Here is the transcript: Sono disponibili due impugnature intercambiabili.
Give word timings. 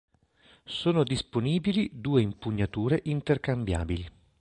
Sono 0.65 1.03
disponibili 1.03 1.87
due 1.93 2.23
impugnature 2.23 3.01
intercambiabili. 3.03 4.09